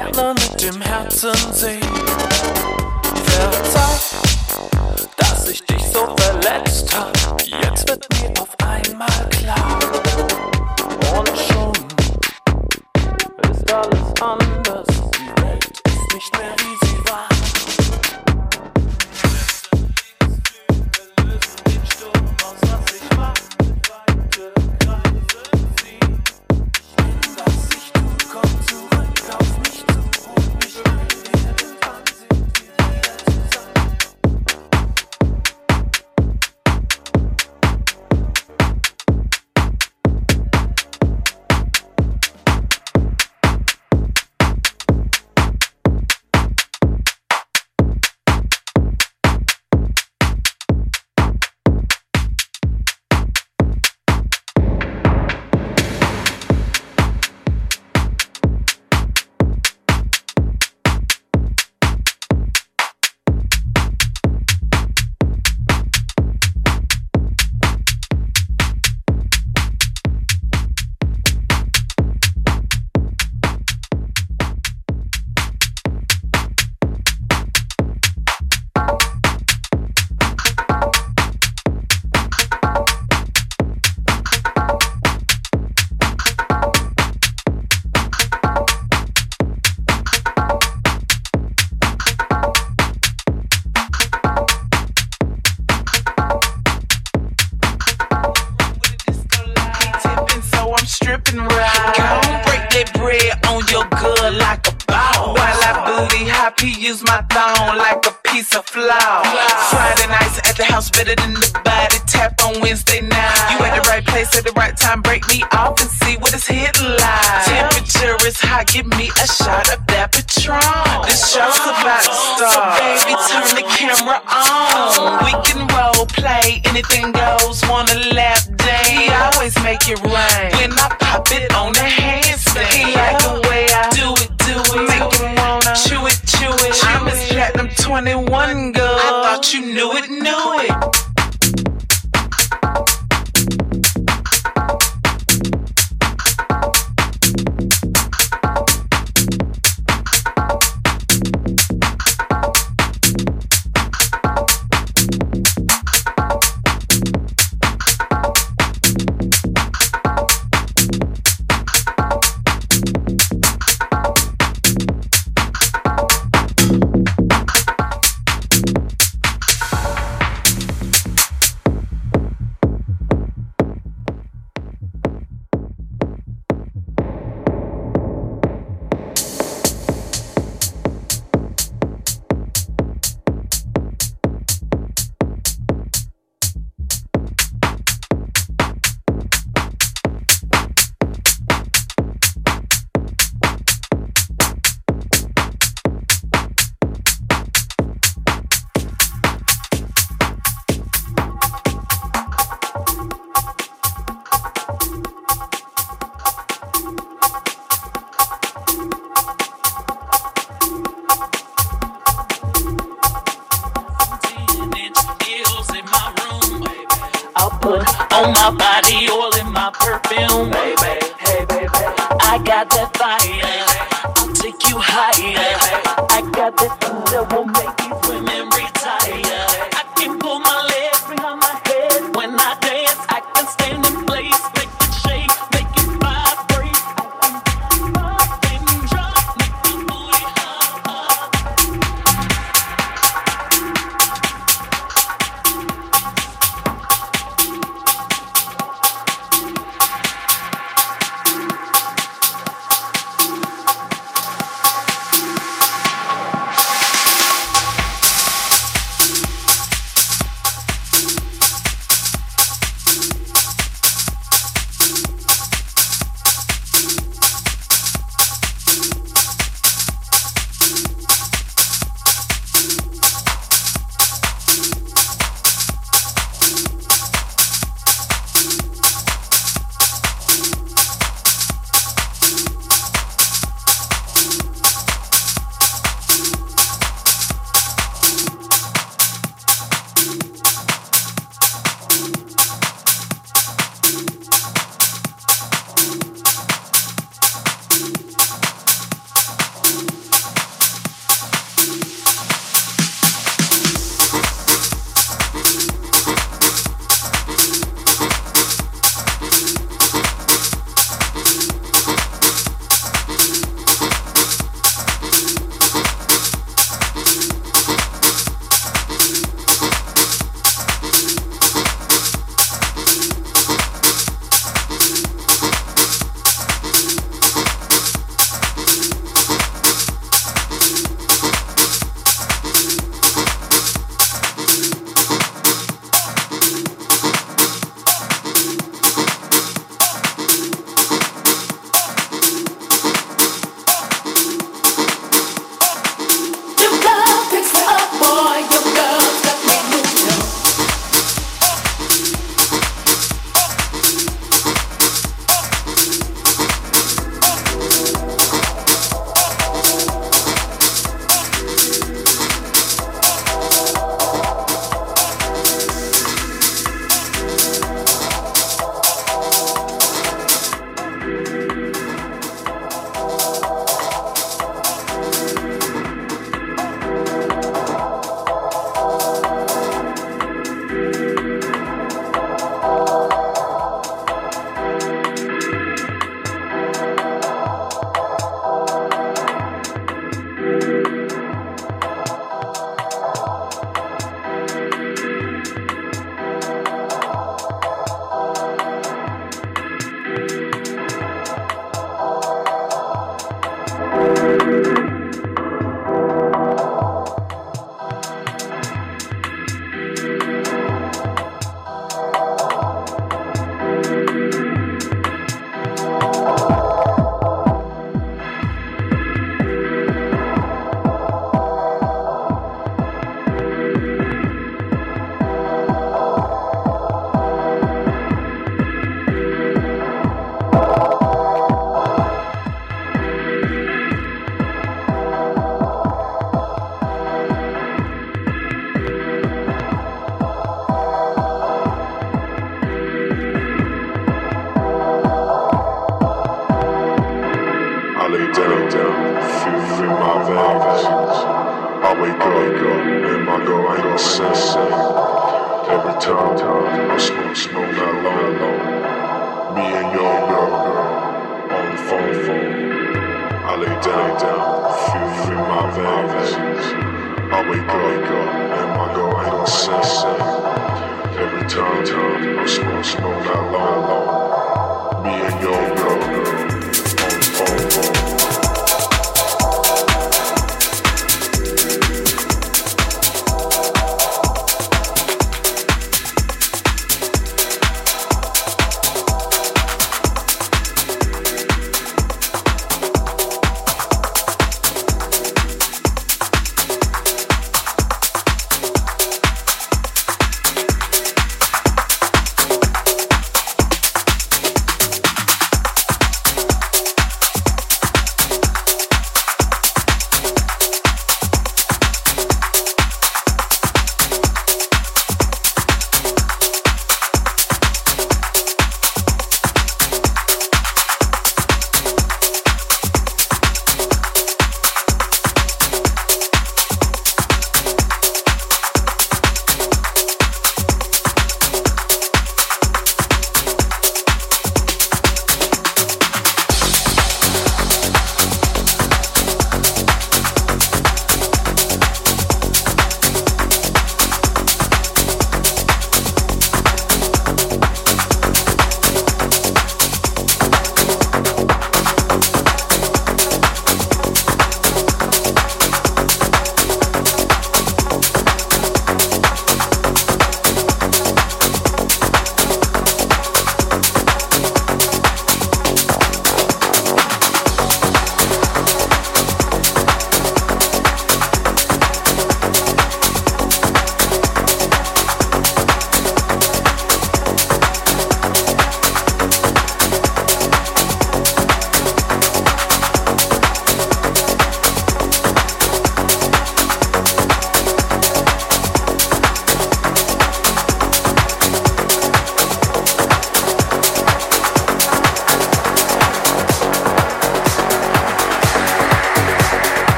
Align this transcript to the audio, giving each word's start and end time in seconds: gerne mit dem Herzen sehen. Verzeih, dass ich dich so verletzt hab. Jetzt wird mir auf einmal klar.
gerne 0.00 0.34
mit 0.34 0.62
dem 0.62 0.80
Herzen 0.80 1.34
sehen. 1.52 1.80
Verzeih, 3.24 4.00
dass 5.16 5.48
ich 5.48 5.64
dich 5.64 5.82
so 5.92 6.14
verletzt 6.16 6.94
hab. 6.96 7.12
Jetzt 7.44 7.88
wird 7.88 8.06
mir 8.20 8.40
auf 8.40 8.48
einmal 8.62 9.28
klar. 9.30 9.79